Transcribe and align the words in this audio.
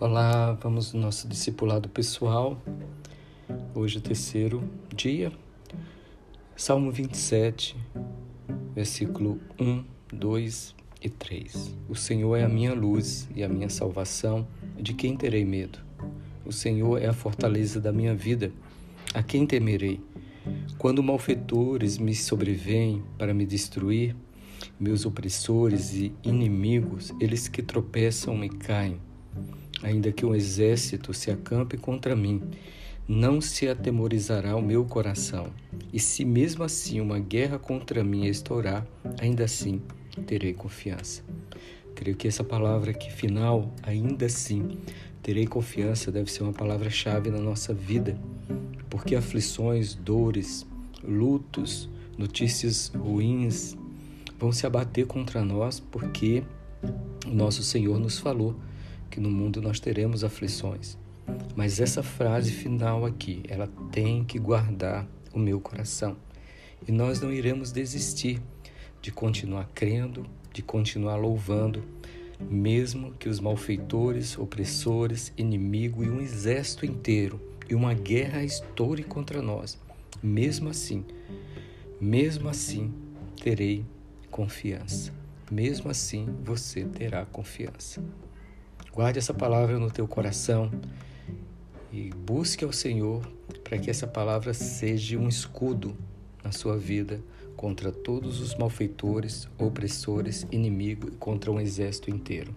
Olá, 0.00 0.52
vamos 0.52 0.92
no 0.92 1.00
nosso 1.00 1.26
discipulado 1.26 1.88
pessoal. 1.88 2.62
Hoje 3.74 3.96
é 3.96 3.98
o 3.98 4.00
terceiro 4.00 4.62
dia. 4.94 5.32
Salmo 6.54 6.92
27, 6.92 7.76
versículo 8.76 9.40
1, 9.58 9.84
2 10.12 10.76
e 11.02 11.10
3. 11.10 11.74
O 11.88 11.96
Senhor 11.96 12.36
é 12.36 12.44
a 12.44 12.48
minha 12.48 12.74
luz 12.74 13.28
e 13.34 13.42
a 13.42 13.48
minha 13.48 13.68
salvação, 13.68 14.46
de 14.76 14.94
quem 14.94 15.16
terei 15.16 15.44
medo? 15.44 15.80
O 16.46 16.52
Senhor 16.52 17.02
é 17.02 17.08
a 17.08 17.12
fortaleza 17.12 17.80
da 17.80 17.92
minha 17.92 18.14
vida, 18.14 18.52
a 19.12 19.20
quem 19.20 19.44
temerei? 19.48 20.00
Quando 20.78 21.02
malfeitores 21.02 21.98
me 21.98 22.14
sobrevêm 22.14 23.02
para 23.18 23.34
me 23.34 23.44
destruir, 23.44 24.14
meus 24.78 25.04
opressores 25.04 25.92
e 25.92 26.12
inimigos, 26.22 27.12
eles 27.20 27.48
que 27.48 27.62
tropeçam 27.62 28.44
e 28.44 28.48
caem, 28.48 29.00
Ainda 29.82 30.10
que 30.10 30.26
um 30.26 30.34
exército 30.34 31.14
se 31.14 31.30
acampe 31.30 31.76
contra 31.76 32.16
mim, 32.16 32.42
não 33.06 33.40
se 33.40 33.66
atemorizará 33.68 34.54
o 34.56 34.62
meu 34.62 34.84
coração. 34.84 35.52
E 35.92 35.98
se 35.98 36.24
mesmo 36.24 36.62
assim 36.62 37.00
uma 37.00 37.18
guerra 37.18 37.58
contra 37.58 38.04
mim 38.04 38.26
estourar, 38.26 38.86
ainda 39.18 39.44
assim 39.44 39.80
terei 40.26 40.52
confiança. 40.52 41.22
Creio 41.94 42.16
que 42.16 42.28
essa 42.28 42.44
palavra 42.44 42.90
aqui 42.90 43.10
final, 43.10 43.72
ainda 43.82 44.26
assim, 44.26 44.78
terei 45.22 45.46
confiança, 45.46 46.12
deve 46.12 46.30
ser 46.30 46.42
uma 46.42 46.52
palavra-chave 46.52 47.30
na 47.30 47.40
nossa 47.40 47.72
vida, 47.72 48.18
porque 48.90 49.14
aflições, 49.14 49.94
dores, 49.94 50.66
lutos, 51.02 51.88
notícias 52.16 52.88
ruins 52.88 53.76
vão 54.38 54.52
se 54.52 54.66
abater 54.66 55.06
contra 55.06 55.44
nós, 55.44 55.80
porque 55.80 56.42
o 57.26 57.34
nosso 57.34 57.62
Senhor 57.62 57.98
nos 57.98 58.18
falou 58.18 58.54
que 59.10 59.20
no 59.20 59.30
mundo 59.30 59.60
nós 59.60 59.80
teremos 59.80 60.24
aflições. 60.24 60.96
Mas 61.54 61.80
essa 61.80 62.02
frase 62.02 62.50
final 62.50 63.04
aqui, 63.04 63.42
ela 63.48 63.68
tem 63.90 64.24
que 64.24 64.38
guardar 64.38 65.06
o 65.32 65.38
meu 65.38 65.60
coração. 65.60 66.16
E 66.86 66.92
nós 66.92 67.20
não 67.20 67.32
iremos 67.32 67.72
desistir 67.72 68.40
de 69.02 69.10
continuar 69.10 69.68
crendo, 69.74 70.26
de 70.52 70.62
continuar 70.62 71.16
louvando, 71.16 71.82
mesmo 72.40 73.12
que 73.12 73.28
os 73.28 73.40
malfeitores, 73.40 74.38
opressores, 74.38 75.32
inimigo 75.36 76.04
e 76.04 76.10
um 76.10 76.20
exército 76.20 76.86
inteiro 76.86 77.40
e 77.68 77.74
uma 77.74 77.94
guerra 77.94 78.42
estoure 78.42 79.02
contra 79.02 79.42
nós. 79.42 79.78
Mesmo 80.22 80.68
assim, 80.68 81.04
mesmo 82.00 82.48
assim, 82.48 82.92
terei 83.42 83.84
confiança. 84.30 85.12
Mesmo 85.50 85.90
assim, 85.90 86.26
você 86.44 86.84
terá 86.84 87.24
confiança. 87.26 88.02
Guarde 88.98 89.20
essa 89.20 89.32
palavra 89.32 89.78
no 89.78 89.92
teu 89.92 90.08
coração 90.08 90.72
e 91.92 92.10
busque 92.10 92.64
ao 92.64 92.72
Senhor 92.72 93.24
para 93.62 93.78
que 93.78 93.88
essa 93.88 94.08
palavra 94.08 94.52
seja 94.52 95.16
um 95.16 95.28
escudo 95.28 95.96
na 96.42 96.50
sua 96.50 96.76
vida 96.76 97.20
contra 97.56 97.92
todos 97.92 98.40
os 98.40 98.56
malfeitores, 98.56 99.48
opressores, 99.56 100.48
inimigos 100.50 101.12
e 101.12 101.16
contra 101.16 101.48
um 101.52 101.60
exército 101.60 102.10
inteiro. 102.10 102.52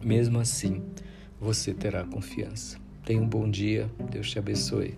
Mesmo 0.00 0.38
assim, 0.38 0.80
você 1.40 1.74
terá 1.74 2.04
confiança. 2.04 2.78
Tenha 3.04 3.20
um 3.20 3.28
bom 3.28 3.50
dia, 3.50 3.90
Deus 4.08 4.30
te 4.30 4.38
abençoe. 4.38 4.96